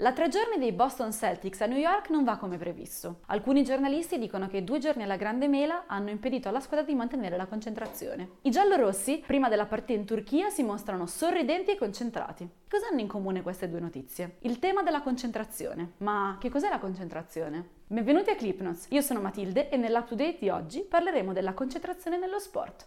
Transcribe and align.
La 0.00 0.12
tre 0.12 0.28
giorni 0.28 0.58
dei 0.58 0.72
Boston 0.72 1.10
Celtics 1.10 1.62
a 1.62 1.66
New 1.66 1.78
York 1.78 2.10
non 2.10 2.22
va 2.22 2.36
come 2.36 2.58
previsto. 2.58 3.20
Alcuni 3.28 3.64
giornalisti 3.64 4.18
dicono 4.18 4.46
che 4.46 4.62
due 4.62 4.78
giorni 4.78 5.04
alla 5.04 5.16
Grande 5.16 5.48
Mela 5.48 5.84
hanno 5.86 6.10
impedito 6.10 6.50
alla 6.50 6.60
squadra 6.60 6.84
di 6.84 6.94
mantenere 6.94 7.38
la 7.38 7.46
concentrazione. 7.46 8.32
I 8.42 8.50
giallorossi, 8.50 9.24
prima 9.26 9.48
della 9.48 9.64
partita 9.64 9.98
in 9.98 10.04
Turchia, 10.04 10.50
si 10.50 10.62
mostrano 10.62 11.06
sorridenti 11.06 11.70
e 11.70 11.78
concentrati. 11.78 12.46
Cosa 12.68 12.88
hanno 12.88 13.00
in 13.00 13.06
comune 13.06 13.40
queste 13.40 13.70
due 13.70 13.80
notizie? 13.80 14.36
Il 14.40 14.58
tema 14.58 14.82
della 14.82 15.00
concentrazione. 15.00 15.92
Ma 15.98 16.36
che 16.38 16.50
cos'è 16.50 16.68
la 16.68 16.78
concentrazione? 16.78 17.66
Benvenuti 17.86 18.28
a 18.28 18.34
Clipnotes, 18.34 18.88
io 18.90 19.00
sono 19.00 19.22
Matilde 19.22 19.70
e 19.70 19.78
nell'up 19.78 20.08
to 20.08 20.14
date 20.14 20.36
di 20.38 20.50
oggi 20.50 20.80
parleremo 20.80 21.32
della 21.32 21.54
concentrazione 21.54 22.18
nello 22.18 22.38
sport. 22.38 22.86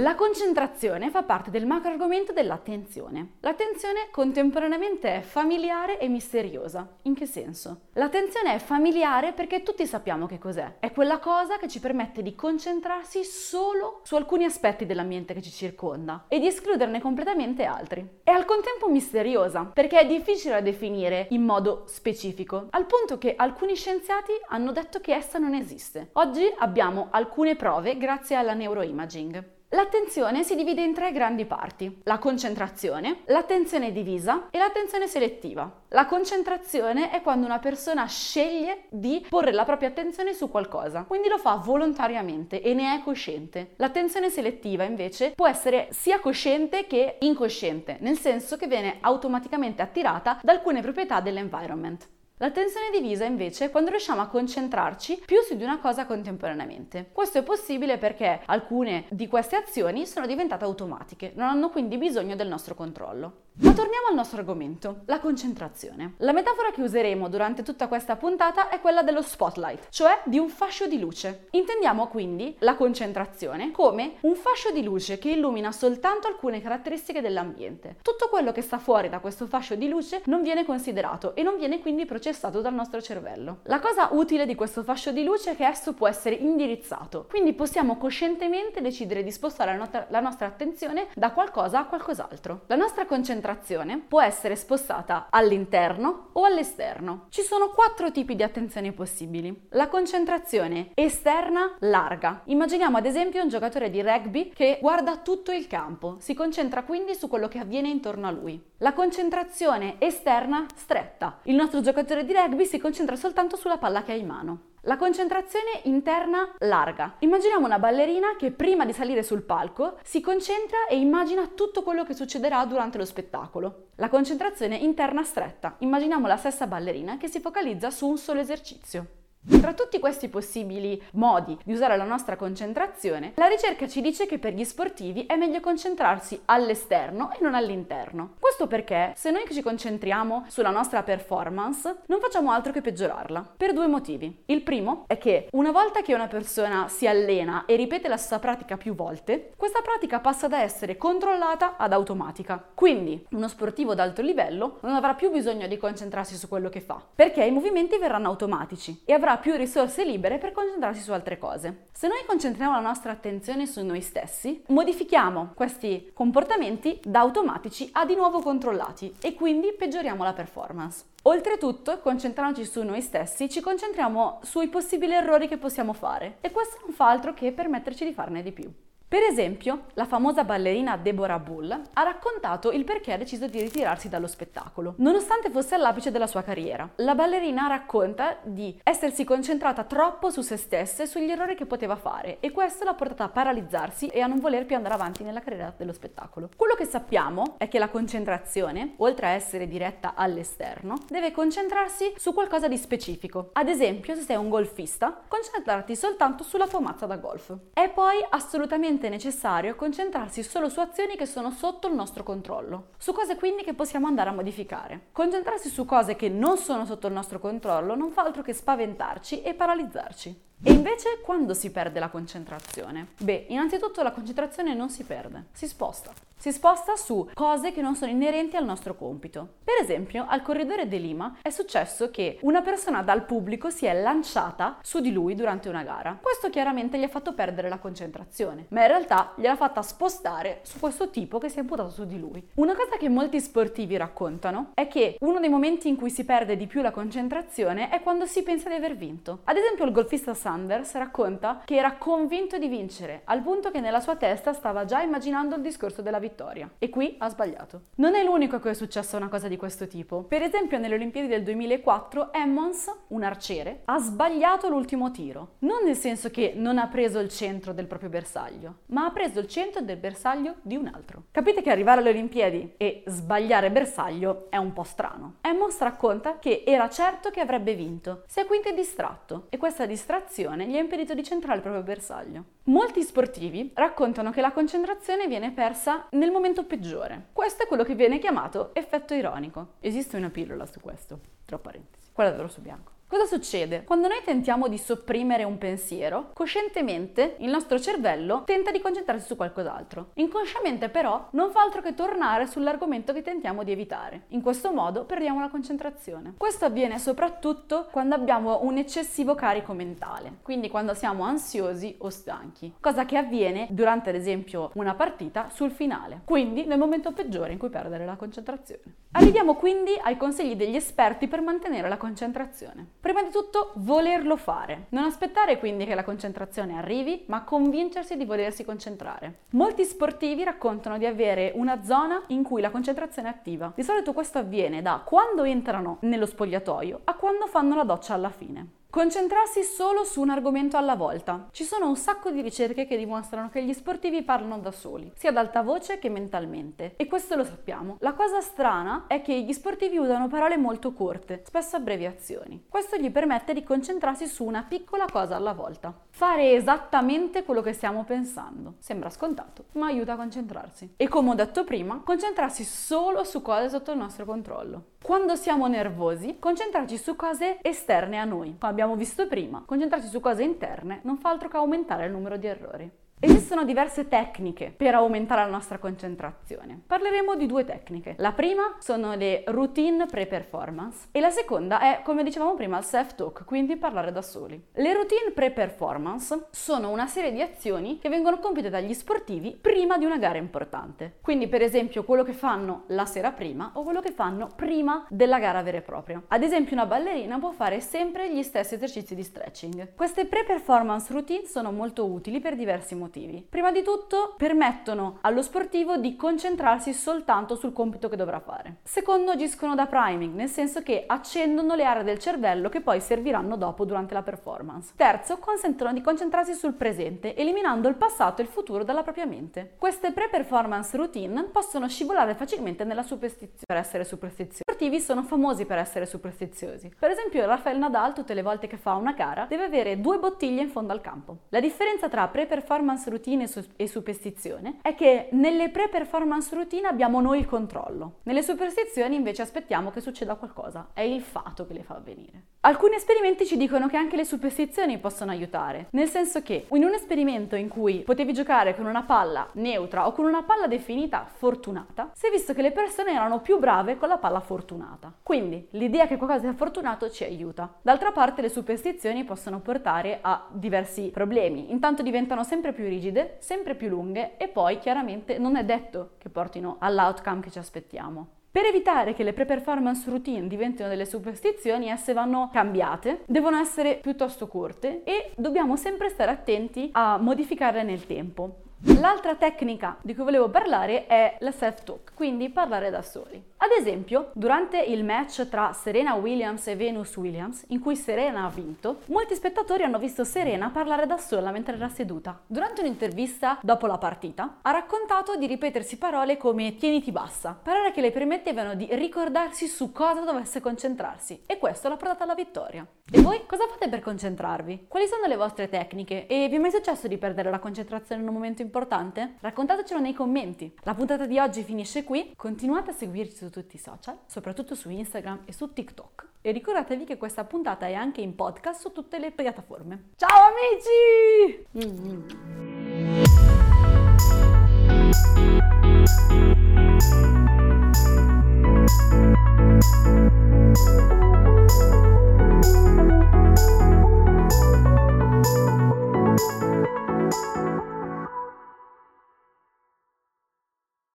La 0.00 0.14
concentrazione 0.14 1.10
fa 1.10 1.24
parte 1.24 1.50
del 1.50 1.66
macro 1.66 1.90
argomento 1.90 2.32
dell'attenzione. 2.32 3.32
L'attenzione 3.40 4.08
contemporaneamente 4.10 5.16
è 5.16 5.20
familiare 5.20 5.98
e 5.98 6.08
misteriosa. 6.08 6.96
In 7.02 7.14
che 7.14 7.26
senso? 7.26 7.88
L'attenzione 7.92 8.54
è 8.54 8.58
familiare 8.60 9.34
perché 9.34 9.62
tutti 9.62 9.86
sappiamo 9.86 10.24
che 10.24 10.38
cos'è. 10.38 10.76
È 10.78 10.90
quella 10.90 11.18
cosa 11.18 11.58
che 11.58 11.68
ci 11.68 11.80
permette 11.80 12.22
di 12.22 12.34
concentrarsi 12.34 13.24
solo 13.24 14.00
su 14.02 14.16
alcuni 14.16 14.44
aspetti 14.44 14.86
dell'ambiente 14.86 15.34
che 15.34 15.42
ci 15.42 15.50
circonda 15.50 16.24
e 16.28 16.38
di 16.38 16.46
escluderne 16.46 16.98
completamente 16.98 17.64
altri. 17.64 18.20
È 18.24 18.30
al 18.30 18.46
contempo 18.46 18.88
misteriosa 18.88 19.66
perché 19.66 20.00
è 20.00 20.06
difficile 20.06 20.54
da 20.54 20.60
definire 20.62 21.26
in 21.32 21.42
modo 21.42 21.84
specifico, 21.88 22.68
al 22.70 22.86
punto 22.86 23.18
che 23.18 23.34
alcuni 23.36 23.76
scienziati 23.76 24.32
hanno 24.48 24.72
detto 24.72 25.00
che 25.00 25.12
essa 25.12 25.36
non 25.36 25.52
esiste. 25.52 26.08
Oggi 26.14 26.50
abbiamo 26.60 27.08
alcune 27.10 27.54
prove 27.54 27.98
grazie 27.98 28.36
alla 28.36 28.54
neuroimaging. 28.54 29.58
L'attenzione 29.92 30.44
si 30.44 30.54
divide 30.54 30.84
in 30.84 30.94
tre 30.94 31.10
grandi 31.10 31.44
parti, 31.46 32.02
la 32.04 32.18
concentrazione, 32.18 33.22
l'attenzione 33.24 33.90
divisa 33.90 34.46
e 34.50 34.58
l'attenzione 34.58 35.08
selettiva. 35.08 35.68
La 35.88 36.06
concentrazione 36.06 37.10
è 37.10 37.20
quando 37.22 37.44
una 37.44 37.58
persona 37.58 38.06
sceglie 38.06 38.84
di 38.88 39.26
porre 39.28 39.50
la 39.50 39.64
propria 39.64 39.88
attenzione 39.88 40.32
su 40.32 40.48
qualcosa, 40.48 41.02
quindi 41.02 41.26
lo 41.26 41.38
fa 41.38 41.56
volontariamente 41.56 42.62
e 42.62 42.72
ne 42.72 42.94
è 42.94 43.02
cosciente. 43.02 43.72
L'attenzione 43.78 44.30
selettiva 44.30 44.84
invece 44.84 45.32
può 45.34 45.48
essere 45.48 45.88
sia 45.90 46.20
cosciente 46.20 46.86
che 46.86 47.16
incosciente, 47.18 47.96
nel 47.98 48.16
senso 48.16 48.56
che 48.56 48.68
viene 48.68 48.98
automaticamente 49.00 49.82
attirata 49.82 50.38
da 50.40 50.52
alcune 50.52 50.82
proprietà 50.82 51.18
dell'environment. 51.18 52.06
L'attenzione 52.42 52.88
divisa 52.90 53.26
invece 53.26 53.66
è 53.66 53.70
quando 53.70 53.90
riusciamo 53.90 54.22
a 54.22 54.26
concentrarci 54.26 55.24
più 55.26 55.42
su 55.42 55.56
di 55.56 55.62
una 55.62 55.78
cosa 55.78 56.06
contemporaneamente. 56.06 57.10
Questo 57.12 57.36
è 57.36 57.42
possibile 57.42 57.98
perché 57.98 58.40
alcune 58.46 59.04
di 59.10 59.28
queste 59.28 59.56
azioni 59.56 60.06
sono 60.06 60.24
diventate 60.24 60.64
automatiche, 60.64 61.32
non 61.34 61.48
hanno 61.48 61.68
quindi 61.68 61.98
bisogno 61.98 62.36
del 62.36 62.48
nostro 62.48 62.74
controllo. 62.74 63.48
Ma 63.60 63.72
torniamo 63.72 64.06
al 64.08 64.14
nostro 64.14 64.38
argomento, 64.38 65.02
la 65.04 65.20
concentrazione. 65.20 66.14
La 66.18 66.32
metafora 66.32 66.70
che 66.70 66.80
useremo 66.80 67.28
durante 67.28 67.62
tutta 67.62 67.88
questa 67.88 68.16
puntata 68.16 68.70
è 68.70 68.80
quella 68.80 69.02
dello 69.02 69.20
spotlight, 69.20 69.88
cioè 69.90 70.22
di 70.24 70.38
un 70.38 70.48
fascio 70.48 70.86
di 70.86 70.98
luce. 70.98 71.48
Intendiamo 71.50 72.08
quindi 72.08 72.56
la 72.60 72.74
concentrazione 72.74 73.70
come 73.70 74.14
un 74.20 74.34
fascio 74.34 74.70
di 74.70 74.82
luce 74.82 75.18
che 75.18 75.32
illumina 75.32 75.72
soltanto 75.72 76.26
alcune 76.26 76.62
caratteristiche 76.62 77.20
dell'ambiente. 77.20 77.96
Tutto 78.00 78.28
quello 78.30 78.50
che 78.50 78.62
sta 78.62 78.78
fuori 78.78 79.10
da 79.10 79.18
questo 79.18 79.46
fascio 79.46 79.74
di 79.74 79.88
luce 79.88 80.22
non 80.24 80.40
viene 80.40 80.64
considerato 80.64 81.34
e 81.34 81.42
non 81.42 81.58
viene 81.58 81.80
quindi 81.80 82.06
processato 82.06 82.28
dal 82.60 82.74
nostro 82.74 83.00
cervello. 83.00 83.58
La 83.64 83.80
cosa 83.80 84.08
utile 84.12 84.46
di 84.46 84.54
questo 84.54 84.82
fascio 84.82 85.12
di 85.12 85.24
luce 85.24 85.52
è 85.52 85.56
che 85.56 85.66
esso 85.66 85.94
può 85.94 86.08
essere 86.08 86.36
indirizzato, 86.36 87.26
quindi 87.28 87.52
possiamo 87.52 87.96
coscientemente 87.96 88.80
decidere 88.80 89.22
di 89.22 89.30
spostare 89.30 89.72
la, 89.72 89.78
not- 89.78 90.06
la 90.10 90.20
nostra 90.20 90.46
attenzione 90.46 91.08
da 91.14 91.32
qualcosa 91.32 91.80
a 91.80 91.86
qualcos'altro. 91.86 92.62
La 92.66 92.76
nostra 92.76 93.06
concentrazione 93.06 93.98
può 93.98 94.20
essere 94.20 94.56
spostata 94.56 95.26
all'interno 95.30 96.28
o 96.32 96.44
all'esterno. 96.44 97.26
Ci 97.30 97.42
sono 97.42 97.70
quattro 97.70 98.10
tipi 98.10 98.36
di 98.36 98.42
attenzione 98.42 98.92
possibili. 98.92 99.68
La 99.70 99.88
concentrazione 99.88 100.90
esterna 100.94 101.76
larga. 101.80 102.42
Immaginiamo 102.44 102.96
ad 102.96 103.06
esempio 103.06 103.42
un 103.42 103.48
giocatore 103.48 103.90
di 103.90 104.02
rugby 104.02 104.50
che 104.50 104.78
guarda 104.80 105.18
tutto 105.18 105.52
il 105.52 105.66
campo, 105.66 106.16
si 106.20 106.34
concentra 106.34 106.82
quindi 106.82 107.14
su 107.14 107.28
quello 107.28 107.48
che 107.48 107.58
avviene 107.58 107.88
intorno 107.88 108.26
a 108.26 108.30
lui. 108.30 108.68
La 108.78 108.92
concentrazione 108.92 109.96
esterna 109.98 110.64
stretta. 110.74 111.40
Il 111.42 111.54
nostro 111.54 111.80
giocatore 111.80 112.19
di 112.22 112.32
rugby 112.32 112.64
si 112.64 112.78
concentra 112.78 113.16
soltanto 113.16 113.56
sulla 113.56 113.78
palla 113.78 114.02
che 114.02 114.12
ha 114.12 114.16
in 114.16 114.26
mano. 114.26 114.60
La 114.84 114.96
concentrazione 114.96 115.80
interna 115.84 116.54
larga. 116.60 117.16
Immaginiamo 117.18 117.66
una 117.66 117.78
ballerina 117.78 118.36
che 118.36 118.50
prima 118.50 118.86
di 118.86 118.94
salire 118.94 119.22
sul 119.22 119.42
palco 119.42 119.98
si 120.02 120.22
concentra 120.22 120.86
e 120.88 120.98
immagina 120.98 121.48
tutto 121.48 121.82
quello 121.82 122.04
che 122.04 122.14
succederà 122.14 122.64
durante 122.64 122.96
lo 122.96 123.04
spettacolo. 123.04 123.88
La 123.96 124.08
concentrazione 124.08 124.76
interna 124.76 125.22
stretta. 125.22 125.76
Immaginiamo 125.80 126.26
la 126.26 126.36
stessa 126.36 126.66
ballerina 126.66 127.18
che 127.18 127.28
si 127.28 127.40
focalizza 127.40 127.90
su 127.90 128.08
un 128.08 128.16
solo 128.16 128.40
esercizio. 128.40 129.19
Tra 129.48 129.72
tutti 129.72 129.98
questi 129.98 130.28
possibili 130.28 131.02
modi 131.12 131.56
di 131.64 131.72
usare 131.72 131.96
la 131.96 132.04
nostra 132.04 132.36
concentrazione, 132.36 133.32
la 133.36 133.46
ricerca 133.46 133.88
ci 133.88 134.02
dice 134.02 134.26
che 134.26 134.38
per 134.38 134.52
gli 134.52 134.64
sportivi 134.64 135.24
è 135.24 135.36
meglio 135.36 135.60
concentrarsi 135.60 136.42
all'esterno 136.44 137.30
e 137.32 137.38
non 137.40 137.54
all'interno. 137.54 138.34
Questo 138.38 138.66
perché 138.66 139.12
se 139.16 139.30
noi 139.30 139.44
ci 139.50 139.62
concentriamo 139.62 140.44
sulla 140.48 140.68
nostra 140.68 141.02
performance 141.02 142.00
non 142.06 142.20
facciamo 142.20 142.50
altro 142.50 142.70
che 142.70 142.82
peggiorarla, 142.82 143.54
per 143.56 143.72
due 143.72 143.86
motivi. 143.86 144.42
Il 144.44 144.60
primo 144.62 145.04
è 145.06 145.16
che 145.16 145.48
una 145.52 145.70
volta 145.70 146.02
che 146.02 146.12
una 146.12 146.26
persona 146.26 146.88
si 146.88 147.06
allena 147.06 147.64
e 147.64 147.76
ripete 147.76 148.08
la 148.08 148.18
stessa 148.18 148.40
pratica 148.40 148.76
più 148.76 148.94
volte, 148.94 149.52
questa 149.56 149.80
pratica 149.80 150.20
passa 150.20 150.48
da 150.48 150.60
essere 150.60 150.98
controllata 150.98 151.78
ad 151.78 151.94
automatica. 151.94 152.62
Quindi 152.74 153.26
uno 153.30 153.48
sportivo 153.48 153.94
d'alto 153.94 154.20
livello 154.20 154.80
non 154.82 154.94
avrà 154.94 155.14
più 155.14 155.30
bisogno 155.30 155.66
di 155.66 155.78
concentrarsi 155.78 156.36
su 156.36 156.46
quello 156.46 156.68
che 156.68 156.80
fa, 156.80 157.02
perché 157.14 157.42
i 157.42 157.50
movimenti 157.50 157.96
verranno 157.96 158.28
automatici 158.28 159.00
e 159.06 159.14
avrà 159.14 159.29
avrà 159.30 159.36
più 159.36 159.54
risorse 159.54 160.04
libere 160.04 160.38
per 160.38 160.50
concentrarsi 160.50 161.02
su 161.02 161.12
altre 161.12 161.38
cose. 161.38 161.86
Se 161.92 162.08
noi 162.08 162.24
concentriamo 162.26 162.72
la 162.72 162.80
nostra 162.80 163.12
attenzione 163.12 163.66
su 163.66 163.84
noi 163.84 164.00
stessi, 164.00 164.62
modifichiamo 164.68 165.52
questi 165.54 166.10
comportamenti 166.12 166.98
da 167.04 167.20
automatici 167.20 167.88
a 167.92 168.04
di 168.04 168.16
nuovo 168.16 168.40
controllati 168.40 169.14
e 169.20 169.34
quindi 169.34 169.72
peggioriamo 169.72 170.24
la 170.24 170.32
performance. 170.32 171.04
Oltretutto, 171.22 172.00
concentrandoci 172.00 172.64
su 172.64 172.82
noi 172.82 173.02
stessi, 173.02 173.48
ci 173.48 173.60
concentriamo 173.60 174.40
sui 174.42 174.68
possibili 174.68 175.12
errori 175.12 175.46
che 175.46 175.58
possiamo 175.58 175.92
fare 175.92 176.38
e 176.40 176.50
questo 176.50 176.78
non 176.84 176.92
fa 176.92 177.08
altro 177.08 177.32
che 177.32 177.52
permetterci 177.52 178.04
di 178.04 178.12
farne 178.12 178.42
di 178.42 178.52
più. 178.52 178.72
Per 179.10 179.24
esempio, 179.24 179.86
la 179.94 180.04
famosa 180.04 180.44
ballerina 180.44 180.96
Deborah 180.96 181.40
Bull 181.40 181.68
ha 181.68 182.02
raccontato 182.04 182.70
il 182.70 182.84
perché 182.84 183.12
ha 183.12 183.16
deciso 183.16 183.48
di 183.48 183.60
ritirarsi 183.60 184.08
dallo 184.08 184.28
spettacolo, 184.28 184.94
nonostante 184.98 185.50
fosse 185.50 185.74
all'apice 185.74 186.12
della 186.12 186.28
sua 186.28 186.44
carriera. 186.44 186.88
La 186.98 187.16
ballerina 187.16 187.66
racconta 187.66 188.36
di 188.44 188.78
essersi 188.84 189.24
concentrata 189.24 189.82
troppo 189.82 190.30
su 190.30 190.42
se 190.42 190.56
stessa 190.56 191.02
e 191.02 191.06
sugli 191.06 191.28
errori 191.28 191.56
che 191.56 191.66
poteva 191.66 191.96
fare 191.96 192.36
e 192.38 192.52
questo 192.52 192.84
l'ha 192.84 192.94
portata 192.94 193.24
a 193.24 193.28
paralizzarsi 193.30 194.06
e 194.06 194.20
a 194.20 194.28
non 194.28 194.38
voler 194.38 194.64
più 194.64 194.76
andare 194.76 194.94
avanti 194.94 195.24
nella 195.24 195.40
carriera 195.40 195.74
dello 195.76 195.92
spettacolo. 195.92 196.48
Quello 196.54 196.76
che 196.76 196.84
sappiamo 196.84 197.56
è 197.58 197.66
che 197.66 197.80
la 197.80 197.88
concentrazione, 197.88 198.94
oltre 198.98 199.26
a 199.26 199.30
essere 199.30 199.66
diretta 199.66 200.12
all'esterno, 200.14 200.94
deve 201.08 201.32
concentrarsi 201.32 202.12
su 202.16 202.32
qualcosa 202.32 202.68
di 202.68 202.76
specifico. 202.76 203.50
Ad 203.54 203.66
esempio, 203.66 204.14
se 204.14 204.20
sei 204.20 204.36
un 204.36 204.50
golfista, 204.50 205.20
concentrarti 205.26 205.96
soltanto 205.96 206.44
sulla 206.44 206.68
tua 206.68 206.78
mazza 206.78 207.06
da 207.06 207.16
golf. 207.16 207.56
È 207.72 207.90
poi 207.90 208.24
assolutamente 208.28 208.98
assolutamente 209.00 209.08
necessario 209.08 209.74
concentrarsi 209.74 210.42
solo 210.42 210.68
su 210.68 210.80
azioni 210.80 211.16
che 211.16 211.24
sono 211.24 211.50
sotto 211.50 211.88
il 211.88 211.94
nostro 211.94 212.22
controllo, 212.22 212.88
su 212.98 213.12
cose 213.12 213.36
quindi 213.36 213.62
che 213.62 213.72
possiamo 213.72 214.06
andare 214.06 214.28
a 214.28 214.34
modificare. 214.34 215.06
Concentrarsi 215.12 215.70
su 215.70 215.86
cose 215.86 216.14
che 216.16 216.28
non 216.28 216.58
sono 216.58 216.84
sotto 216.84 217.06
il 217.06 217.14
nostro 217.14 217.38
controllo 217.38 217.94
non 217.94 218.10
fa 218.10 218.22
altro 218.22 218.42
che 218.42 218.52
spaventarci 218.52 219.42
e 219.42 219.54
paralizzarci. 219.54 220.48
E 220.62 220.72
invece 220.72 221.20
quando 221.22 221.54
si 221.54 221.70
perde 221.70 222.00
la 222.00 222.10
concentrazione? 222.10 223.12
Beh, 223.18 223.46
innanzitutto 223.48 224.02
la 224.02 224.12
concentrazione 224.12 224.74
non 224.74 224.90
si 224.90 225.04
perde, 225.04 225.46
si 225.52 225.66
sposta. 225.66 226.12
Si 226.36 226.52
sposta 226.52 226.96
su 226.96 227.28
cose 227.34 227.70
che 227.70 227.82
non 227.82 227.96
sono 227.96 228.10
inerenti 228.10 228.56
al 228.56 228.64
nostro 228.64 228.94
compito. 228.94 229.56
Per 229.62 229.74
esempio, 229.82 230.24
al 230.26 230.40
corridore 230.40 230.88
de 230.88 230.96
Lima 230.96 231.36
è 231.42 231.50
successo 231.50 232.10
che 232.10 232.38
una 232.42 232.62
persona 232.62 233.02
dal 233.02 233.26
pubblico 233.26 233.68
si 233.68 233.84
è 233.84 234.00
lanciata 234.00 234.78
su 234.82 235.00
di 235.00 235.12
lui 235.12 235.34
durante 235.34 235.68
una 235.68 235.82
gara. 235.82 236.18
Questo 236.20 236.48
chiaramente 236.48 236.98
gli 236.98 237.02
ha 237.02 237.08
fatto 237.08 237.34
perdere 237.34 237.68
la 237.68 237.78
concentrazione, 237.78 238.66
ma 238.68 238.80
in 238.80 238.88
realtà 238.88 239.34
gliel'ha 239.36 239.56
fatta 239.56 239.82
spostare 239.82 240.60
su 240.62 240.78
questo 240.78 241.10
tipo 241.10 241.38
che 241.38 241.50
si 241.50 241.58
è 241.58 241.62
buttato 241.62 241.90
su 241.90 242.06
di 242.06 242.18
lui. 242.18 242.42
Una 242.54 242.74
cosa 242.74 242.96
che 242.96 243.10
molti 243.10 243.38
sportivi 243.38 243.98
raccontano 243.98 244.70
è 244.72 244.88
che 244.88 245.16
uno 245.20 245.40
dei 245.40 245.50
momenti 245.50 245.88
in 245.88 245.96
cui 245.96 246.08
si 246.08 246.24
perde 246.24 246.56
di 246.56 246.66
più 246.66 246.80
la 246.80 246.90
concentrazione 246.90 247.90
è 247.90 248.00
quando 248.00 248.24
si 248.24 248.42
pensa 248.42 248.70
di 248.70 248.76
aver 248.76 248.96
vinto. 248.96 249.40
Ad 249.44 249.58
esempio 249.58 249.84
il 249.84 249.92
golfista 249.92 250.32
Sam 250.32 250.49
Sanders 250.50 250.94
racconta 250.94 251.62
che 251.64 251.76
era 251.76 251.96
convinto 251.96 252.58
di 252.58 252.66
vincere, 252.66 253.22
al 253.26 253.40
punto 253.40 253.70
che 253.70 253.78
nella 253.78 254.00
sua 254.00 254.16
testa 254.16 254.52
stava 254.52 254.84
già 254.84 255.00
immaginando 255.00 255.54
il 255.54 255.62
discorso 255.62 256.02
della 256.02 256.18
vittoria. 256.18 256.68
E 256.78 256.88
qui 256.88 257.14
ha 257.18 257.28
sbagliato. 257.28 257.82
Non 257.96 258.16
è 258.16 258.24
l'unico 258.24 258.56
a 258.56 258.58
cui 258.58 258.70
è 258.70 258.74
successa 258.74 259.16
una 259.16 259.28
cosa 259.28 259.46
di 259.46 259.56
questo 259.56 259.86
tipo. 259.86 260.24
Per 260.24 260.42
esempio, 260.42 260.78
nelle 260.78 260.96
Olimpiadi 260.96 261.28
del 261.28 261.44
2004, 261.44 262.32
Emmons, 262.32 262.92
un 263.08 263.22
arciere, 263.22 263.82
ha 263.84 264.00
sbagliato 264.00 264.68
l'ultimo 264.68 265.12
tiro. 265.12 265.52
Non 265.60 265.84
nel 265.84 265.94
senso 265.94 266.30
che 266.30 266.52
non 266.56 266.78
ha 266.78 266.88
preso 266.88 267.20
il 267.20 267.28
centro 267.28 267.72
del 267.72 267.86
proprio 267.86 268.08
bersaglio, 268.08 268.78
ma 268.86 269.04
ha 269.04 269.10
preso 269.12 269.38
il 269.38 269.46
centro 269.46 269.82
del 269.82 269.98
bersaglio 269.98 270.56
di 270.62 270.74
un 270.74 270.90
altro. 270.92 271.26
Capite 271.30 271.62
che 271.62 271.70
arrivare 271.70 272.00
alle 272.00 272.10
Olimpiadi 272.10 272.74
e 272.76 273.04
sbagliare 273.06 273.70
bersaglio 273.70 274.46
è 274.50 274.56
un 274.56 274.72
po' 274.72 274.82
strano. 274.82 275.36
Emmons 275.42 275.78
racconta 275.78 276.40
che 276.40 276.64
era 276.66 276.88
certo 276.88 277.30
che 277.30 277.38
avrebbe 277.38 277.74
vinto, 277.74 278.24
si 278.26 278.40
è 278.40 278.46
quindi 278.46 278.74
distratto 278.74 279.46
e 279.48 279.56
questa 279.56 279.86
distrazione 279.86 280.38
gli 280.66 280.76
ha 280.76 280.80
impedito 280.80 281.14
di 281.14 281.22
centrare 281.22 281.56
il 281.56 281.62
proprio 281.62 281.82
bersaglio. 281.82 282.44
Molti 282.64 283.02
sportivi 283.02 283.72
raccontano 283.74 284.30
che 284.30 284.40
la 284.40 284.52
concentrazione 284.52 285.26
viene 285.26 285.52
persa 285.52 286.06
nel 286.10 286.30
momento 286.30 286.64
peggiore. 286.64 287.28
Questo 287.32 287.64
è 287.64 287.66
quello 287.66 287.84
che 287.84 287.94
viene 287.94 288.18
chiamato 288.18 288.74
effetto 288.74 289.14
ironico. 289.14 289.74
Esiste 289.80 290.16
una 290.16 290.30
pillola 290.30 290.66
su 290.66 290.80
questo, 290.80 291.18
tra 291.44 291.58
parentesi, 291.58 292.10
quella 292.12 292.30
del 292.30 292.40
rosso 292.40 292.60
bianco. 292.60 292.98
Cosa 293.10 293.26
succede? 293.26 293.82
Quando 293.82 294.06
noi 294.06 294.20
tentiamo 294.24 294.68
di 294.68 294.78
sopprimere 294.78 295.42
un 295.42 295.58
pensiero, 295.58 296.30
coscientemente 296.32 297.34
il 297.40 297.50
nostro 297.50 297.80
cervello 297.80 298.44
tenta 298.44 298.70
di 298.70 298.78
concentrarsi 298.78 299.26
su 299.26 299.34
qualcos'altro. 299.34 300.10
Inconsciamente 300.14 300.90
però 300.90 301.26
non 301.32 301.50
fa 301.50 301.60
altro 301.60 301.82
che 301.82 301.94
tornare 301.94 302.46
sull'argomento 302.46 303.12
che 303.12 303.22
tentiamo 303.22 303.64
di 303.64 303.72
evitare. 303.72 304.26
In 304.28 304.42
questo 304.42 304.72
modo 304.72 305.06
perdiamo 305.06 305.40
la 305.40 305.48
concentrazione. 305.48 306.34
Questo 306.36 306.66
avviene 306.66 307.00
soprattutto 307.00 307.88
quando 307.90 308.14
abbiamo 308.14 308.60
un 308.62 308.76
eccessivo 308.76 309.34
carico 309.34 309.72
mentale, 309.72 310.34
quindi 310.42 310.68
quando 310.68 310.94
siamo 310.94 311.24
ansiosi 311.24 311.96
o 311.98 312.10
stanchi, 312.10 312.76
cosa 312.78 313.06
che 313.06 313.16
avviene 313.16 313.66
durante 313.70 314.10
ad 314.10 314.14
esempio 314.14 314.70
una 314.74 314.94
partita 314.94 315.48
sul 315.50 315.72
finale, 315.72 316.20
quindi 316.24 316.64
nel 316.64 316.78
momento 316.78 317.10
peggiore 317.10 317.50
in 317.50 317.58
cui 317.58 317.70
perdere 317.70 318.04
la 318.04 318.14
concentrazione. 318.14 318.98
Arriviamo 319.14 319.56
quindi 319.56 319.98
ai 320.00 320.16
consigli 320.16 320.54
degli 320.54 320.76
esperti 320.76 321.26
per 321.26 321.40
mantenere 321.40 321.88
la 321.88 321.96
concentrazione. 321.96 322.98
Prima 323.00 323.22
di 323.22 323.30
tutto 323.30 323.72
volerlo 323.76 324.36
fare, 324.36 324.86
non 324.90 325.04
aspettare 325.04 325.58
quindi 325.58 325.86
che 325.86 325.94
la 325.94 326.04
concentrazione 326.04 326.76
arrivi, 326.76 327.24
ma 327.28 327.44
convincersi 327.44 328.18
di 328.18 328.26
volersi 328.26 328.62
concentrare. 328.62 329.44
Molti 329.52 329.84
sportivi 329.84 330.44
raccontano 330.44 330.98
di 330.98 331.06
avere 331.06 331.50
una 331.54 331.82
zona 331.82 332.22
in 332.26 332.42
cui 332.42 332.60
la 332.60 332.70
concentrazione 332.70 333.28
è 333.28 333.30
attiva. 333.30 333.72
Di 333.74 333.82
solito 333.82 334.12
questo 334.12 334.36
avviene 334.36 334.82
da 334.82 335.00
quando 335.02 335.44
entrano 335.44 335.96
nello 336.00 336.26
spogliatoio 336.26 337.00
a 337.04 337.14
quando 337.14 337.46
fanno 337.46 337.74
la 337.74 337.84
doccia 337.84 338.12
alla 338.12 338.28
fine. 338.28 338.79
Concentrarsi 338.90 339.62
solo 339.62 340.02
su 340.02 340.20
un 340.20 340.30
argomento 340.30 340.76
alla 340.76 340.96
volta. 340.96 341.46
Ci 341.52 341.62
sono 341.62 341.86
un 341.86 341.94
sacco 341.94 342.32
di 342.32 342.40
ricerche 342.40 342.88
che 342.88 342.96
dimostrano 342.96 343.48
che 343.48 343.62
gli 343.62 343.72
sportivi 343.72 344.24
parlano 344.24 344.58
da 344.58 344.72
soli, 344.72 345.12
sia 345.14 345.30
ad 345.30 345.36
alta 345.36 345.62
voce 345.62 346.00
che 346.00 346.08
mentalmente. 346.08 346.94
E 346.96 347.06
questo 347.06 347.36
lo 347.36 347.44
sappiamo. 347.44 347.98
La 348.00 348.14
cosa 348.14 348.40
strana 348.40 349.04
è 349.06 349.22
che 349.22 349.42
gli 349.42 349.52
sportivi 349.52 349.96
usano 349.96 350.26
parole 350.26 350.56
molto 350.56 350.92
corte, 350.92 351.44
spesso 351.46 351.76
abbreviazioni. 351.76 352.64
Questo 352.68 352.96
gli 352.96 353.12
permette 353.12 353.54
di 353.54 353.62
concentrarsi 353.62 354.26
su 354.26 354.44
una 354.44 354.64
piccola 354.64 355.04
cosa 355.04 355.36
alla 355.36 355.52
volta. 355.52 355.94
Fare 356.10 356.54
esattamente 356.54 357.44
quello 357.44 357.62
che 357.62 357.72
stiamo 357.72 358.02
pensando. 358.02 358.74
Sembra 358.80 359.08
scontato, 359.08 359.66
ma 359.74 359.86
aiuta 359.86 360.14
a 360.14 360.16
concentrarsi. 360.16 360.94
E 360.96 361.06
come 361.06 361.30
ho 361.30 361.34
detto 361.34 361.62
prima, 361.62 362.02
concentrarsi 362.04 362.64
solo 362.64 363.22
su 363.22 363.40
cose 363.40 363.68
sotto 363.68 363.92
il 363.92 363.98
nostro 363.98 364.24
controllo. 364.24 364.84
Quando 365.02 365.34
siamo 365.34 365.66
nervosi, 365.66 366.38
concentrarci 366.38 366.98
su 366.98 367.16
cose 367.16 367.58
esterne 367.62 368.18
a 368.18 368.24
noi. 368.24 368.56
Come 368.58 368.79
abbiamo 368.80 368.96
visto 368.96 369.26
prima, 369.26 369.62
concentrarci 369.66 370.08
su 370.08 370.20
cose 370.20 370.42
interne 370.42 371.00
non 371.02 371.18
fa 371.18 371.28
altro 371.28 371.48
che 371.48 371.58
aumentare 371.58 372.06
il 372.06 372.12
numero 372.12 372.38
di 372.38 372.46
errori. 372.46 372.90
Esistono 373.22 373.64
diverse 373.64 374.08
tecniche 374.08 374.72
per 374.74 374.94
aumentare 374.94 375.42
la 375.42 375.50
nostra 375.50 375.76
concentrazione. 375.76 376.80
Parleremo 376.86 377.36
di 377.36 377.44
due 377.44 377.66
tecniche. 377.66 378.14
La 378.16 378.32
prima 378.32 378.76
sono 378.78 379.14
le 379.14 379.42
routine 379.48 380.06
pre-performance 380.06 381.08
e 381.12 381.20
la 381.20 381.28
seconda 381.28 381.80
è, 381.80 382.00
come 382.02 382.22
dicevamo 382.22 382.54
prima, 382.54 382.78
il 382.78 382.84
self-talk, 382.84 383.44
quindi 383.44 383.76
parlare 383.76 384.10
da 384.10 384.22
soli. 384.22 384.58
Le 384.72 384.94
routine 384.94 385.32
pre-performance 385.34 386.46
sono 386.50 386.88
una 386.88 387.06
serie 387.06 387.30
di 387.30 387.42
azioni 387.42 387.98
che 387.98 388.08
vengono 388.08 388.38
compiute 388.38 388.70
dagli 388.70 388.94
sportivi 388.94 389.50
prima 389.50 389.98
di 389.98 390.06
una 390.06 390.16
gara 390.16 390.38
importante. 390.38 391.18
Quindi, 391.20 391.46
per 391.46 391.60
esempio, 391.60 392.04
quello 392.04 392.22
che 392.22 392.32
fanno 392.32 392.84
la 392.86 393.04
sera 393.04 393.32
prima 393.32 393.72
o 393.74 393.82
quello 393.82 394.00
che 394.00 394.12
fanno 394.12 394.48
prima 394.56 395.04
della 395.10 395.38
gara 395.38 395.60
vera 395.60 395.76
e 395.76 395.82
propria. 395.82 396.22
Ad 396.28 396.42
esempio, 396.42 396.72
una 396.74 396.86
ballerina 396.86 397.38
può 397.38 397.50
fare 397.50 397.80
sempre 397.80 398.32
gli 398.34 398.42
stessi 398.42 398.76
esercizi 398.76 399.14
di 399.14 399.22
stretching. 399.22 399.92
Queste 399.94 400.24
pre-performance 400.24 401.12
routine 401.12 401.44
sono 401.44 401.70
molto 401.70 402.06
utili 402.06 402.40
per 402.40 402.56
diversi 402.56 402.94
motivi 402.94 403.08
motivi. 403.10 403.44
Prima 403.46 403.72
di 403.72 403.82
tutto 403.82 404.34
permettono 404.36 405.18
allo 405.22 405.42
sportivo 405.42 405.96
di 405.96 406.14
concentrarsi 406.14 406.92
soltanto 406.92 407.56
sul 407.56 407.72
compito 407.72 408.08
che 408.08 408.14
dovrà 408.14 408.38
fare. 408.38 408.76
Secondo 408.84 409.32
agiscono 409.32 409.74
da 409.74 409.86
priming, 409.86 410.34
nel 410.34 410.48
senso 410.48 410.82
che 410.82 411.04
accendono 411.06 411.74
le 411.74 411.84
aree 411.84 412.04
del 412.04 412.20
cervello 412.20 412.68
che 412.68 412.80
poi 412.80 413.00
serviranno 413.00 413.56
dopo 413.56 413.84
durante 413.84 414.14
la 414.14 414.22
performance. 414.22 414.92
Terzo, 414.94 415.38
consentono 415.38 415.92
di 415.92 416.00
concentrarsi 416.00 416.54
sul 416.54 416.74
presente, 416.74 417.34
eliminando 417.34 417.88
il 417.88 417.96
passato 417.96 418.40
e 418.40 418.44
il 418.44 418.50
futuro 418.50 418.84
dalla 418.84 419.02
propria 419.02 419.26
mente. 419.26 419.74
Queste 419.76 420.12
pre-performance 420.12 420.96
routine 420.96 421.42
possono 421.44 421.88
scivolare 421.88 422.36
facilmente 422.36 422.84
nella 422.84 423.02
superstizione 423.02 423.64
per 423.66 423.76
essere 423.76 424.04
superstiziosi. 424.04 424.62
Gli 424.62 424.72
sportivi 424.72 425.00
sono 425.00 425.22
famosi 425.22 425.64
per 425.64 425.78
essere 425.78 426.06
superstiziosi. 426.06 426.92
Per 426.96 427.10
esempio, 427.10 427.44
Rafael 427.44 427.78
Nadal 427.78 428.14
tutte 428.14 428.34
le 428.34 428.42
volte 428.42 428.68
che 428.68 428.76
fa 428.76 428.94
una 428.94 429.12
gara 429.12 429.46
deve 429.46 429.64
avere 429.64 430.00
due 430.00 430.18
bottiglie 430.18 430.62
in 430.62 430.68
fondo 430.68 430.92
al 430.92 431.00
campo. 431.00 431.38
La 431.48 431.60
differenza 431.60 432.08
tra 432.08 432.28
pre-performance 432.28 432.99
performance 433.00 433.08
routine 433.08 433.48
e 433.76 433.88
superstizione 433.88 434.78
è 434.82 434.94
che 434.94 435.28
nelle 435.32 435.70
pre-performance 435.70 436.54
routine 436.54 436.86
abbiamo 436.88 437.20
noi 437.20 437.38
il 437.38 437.46
controllo. 437.46 438.18
Nelle 438.24 438.42
superstizioni 438.42 439.16
invece 439.16 439.42
aspettiamo 439.42 439.90
che 439.90 440.00
succeda 440.00 440.34
qualcosa, 440.34 440.88
è 440.92 441.00
il 441.00 441.22
fato 441.22 441.66
che 441.66 441.72
le 441.72 441.82
fa 441.82 441.94
avvenire. 441.94 442.42
Alcuni 442.62 442.96
esperimenti 442.96 443.46
ci 443.46 443.56
dicono 443.56 443.88
che 443.88 443.96
anche 443.96 444.16
le 444.16 444.24
superstizioni 444.26 444.98
possono 444.98 445.30
aiutare, 445.30 445.86
nel 445.92 446.08
senso 446.08 446.42
che 446.42 446.66
in 446.70 446.84
un 446.84 446.92
esperimento 446.92 447.56
in 447.56 447.68
cui 447.68 448.00
potevi 448.00 448.34
giocare 448.34 448.74
con 448.74 448.84
una 448.84 449.02
palla 449.02 449.48
neutra 449.52 450.06
o 450.06 450.12
con 450.12 450.26
una 450.26 450.42
palla 450.42 450.66
definita 450.66 451.26
fortunata, 451.26 452.10
si 452.12 452.26
è 452.26 452.30
visto 452.30 452.52
che 452.52 452.60
le 452.60 452.72
persone 452.72 453.12
erano 453.12 453.40
più 453.40 453.58
brave 453.58 453.96
con 453.96 454.08
la 454.08 454.18
palla 454.18 454.40
fortunata. 454.40 455.10
Quindi 455.22 455.68
l'idea 455.70 456.06
che 456.06 456.18
qualcosa 456.18 456.42
sia 456.42 456.52
fortunato 456.52 457.08
ci 457.08 457.24
aiuta. 457.24 457.76
D'altra 457.80 458.12
parte 458.12 458.42
le 458.42 458.50
superstizioni 458.50 459.24
possono 459.24 459.60
portare 459.60 460.18
a 460.20 460.46
diversi 460.50 461.08
problemi, 461.10 461.70
intanto 461.70 462.02
diventano 462.02 462.44
sempre 462.44 462.74
più 462.74 462.84
rigide, 462.90 463.36
sempre 463.38 463.74
più 463.74 463.88
lunghe 463.88 464.36
e 464.36 464.48
poi 464.48 464.78
chiaramente 464.78 465.38
non 465.38 465.56
è 465.56 465.64
detto 465.64 466.10
che 466.18 466.28
portino 466.28 466.76
all'outcome 466.80 467.40
che 467.40 467.50
ci 467.50 467.58
aspettiamo. 467.58 468.28
Per 468.50 468.64
evitare 468.64 469.14
che 469.14 469.22
le 469.22 469.32
pre-performance 469.32 470.10
routine 470.10 470.48
diventino 470.48 470.88
delle 470.88 471.06
superstizioni, 471.06 471.88
esse 471.88 472.12
vanno 472.12 472.50
cambiate, 472.52 473.22
devono 473.26 473.58
essere 473.58 473.98
piuttosto 474.02 474.48
corte 474.48 475.04
e 475.04 475.30
dobbiamo 475.36 475.76
sempre 475.76 476.08
stare 476.08 476.32
attenti 476.32 476.90
a 476.92 477.16
modificarle 477.16 477.84
nel 477.84 478.06
tempo. 478.06 478.56
L'altra 478.98 479.36
tecnica 479.36 479.98
di 480.02 480.14
cui 480.14 480.24
volevo 480.24 480.48
parlare 480.48 481.06
è 481.06 481.36
la 481.38 481.52
self-talk, 481.52 482.12
quindi 482.14 482.48
parlare 482.48 482.90
da 482.90 483.02
soli. 483.02 483.49
Ad 483.62 483.72
esempio, 483.78 484.30
durante 484.32 484.78
il 484.78 485.04
match 485.04 485.46
tra 485.50 485.74
Serena 485.74 486.14
Williams 486.14 486.66
e 486.68 486.76
Venus 486.76 487.14
Williams, 487.18 487.62
in 487.68 487.78
cui 487.78 487.94
Serena 487.94 488.46
ha 488.46 488.48
vinto, 488.48 489.00
molti 489.08 489.34
spettatori 489.34 489.82
hanno 489.82 489.98
visto 489.98 490.24
Serena 490.24 490.70
parlare 490.70 491.06
da 491.06 491.18
sola 491.18 491.50
mentre 491.50 491.76
era 491.76 491.90
seduta. 491.90 492.40
Durante 492.46 492.80
un'intervista 492.80 493.58
dopo 493.60 493.86
la 493.86 493.98
partita, 493.98 494.60
ha 494.62 494.70
raccontato 494.70 495.36
di 495.36 495.46
ripetersi 495.46 495.98
parole 495.98 496.38
come 496.38 496.76
tieniti 496.76 497.12
bassa, 497.12 497.54
parole 497.62 497.92
che 497.92 498.00
le 498.00 498.12
permettevano 498.12 498.74
di 498.74 498.88
ricordarsi 498.92 499.66
su 499.66 499.92
cosa 499.92 500.22
dovesse 500.22 500.60
concentrarsi 500.60 501.42
e 501.44 501.58
questo 501.58 501.90
l'ha 501.90 501.96
portata 501.96 502.24
alla 502.24 502.34
vittoria. 502.34 502.86
E 503.12 503.20
voi 503.20 503.42
cosa 503.44 503.66
fate 503.66 503.90
per 503.90 504.00
concentrarvi? 504.00 504.86
Quali 504.88 505.06
sono 505.06 505.26
le 505.26 505.36
vostre 505.36 505.68
tecniche? 505.68 506.26
E 506.28 506.48
vi 506.48 506.56
è 506.56 506.58
mai 506.58 506.70
successo 506.70 507.08
di 507.08 507.18
perdere 507.18 507.50
la 507.50 507.58
concentrazione 507.58 508.22
in 508.22 508.28
un 508.28 508.34
momento 508.34 508.62
importante? 508.62 509.34
Raccontatecelo 509.40 510.00
nei 510.00 510.14
commenti. 510.14 510.72
La 510.84 510.94
puntata 510.94 511.26
di 511.26 511.38
oggi 511.38 511.62
finisce 511.62 512.04
qui, 512.04 512.32
continuate 512.36 512.90
a 512.90 512.94
seguirci 512.94 513.48
tutti 513.50 513.76
i 513.76 513.78
social, 513.78 514.18
soprattutto 514.26 514.74
su 514.74 514.88
Instagram 514.90 515.42
e 515.44 515.52
su 515.52 515.72
TikTok. 515.72 516.28
E 516.40 516.52
ricordatevi 516.52 517.04
che 517.04 517.16
questa 517.16 517.44
puntata 517.44 517.86
è 517.86 517.94
anche 517.94 518.20
in 518.20 518.34
podcast 518.34 518.80
su 518.80 518.92
tutte 518.92 519.18
le 519.18 519.30
piattaforme. 519.30 520.10
Ciao 520.16 520.48
amici! 520.48 521.66
Mm-hmm. 521.76 523.29